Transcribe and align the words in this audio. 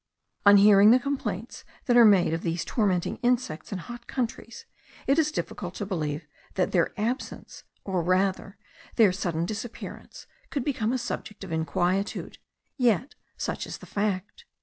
On 0.47 0.57
hearing 0.57 0.89
the 0.89 0.97
complaints 0.97 1.63
that 1.85 1.95
are 1.95 2.03
made 2.03 2.33
of 2.33 2.41
these 2.41 2.65
tormenting 2.65 3.17
insects 3.17 3.71
in 3.71 3.77
hot 3.77 4.07
countries 4.07 4.65
it 5.05 5.19
is 5.19 5.31
difficult 5.31 5.75
to 5.75 5.85
believe 5.85 6.25
that 6.55 6.71
their 6.71 6.99
absence, 6.99 7.65
or 7.85 8.01
rather 8.01 8.57
their 8.95 9.11
sudden 9.11 9.45
disappearance, 9.45 10.25
could 10.49 10.63
become 10.65 10.91
a 10.91 10.97
subject 10.97 11.43
of 11.43 11.51
inquietude; 11.51 12.39
yet 12.77 13.13
such 13.37 13.67
is 13.67 13.77
the 13.77 13.85
fact. 13.85 14.45